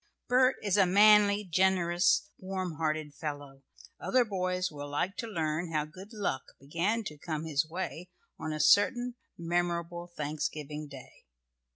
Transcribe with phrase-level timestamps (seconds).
[0.27, 3.61] Bert is a manly, generous, warm hearted fellow.
[3.99, 8.09] Other boys will like to read how good luck began to come his way
[8.39, 11.27] on a certain memorable Thanksgiving Day.